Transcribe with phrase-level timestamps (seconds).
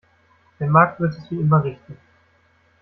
[0.59, 1.95] Der Markt wird es wie immer richten.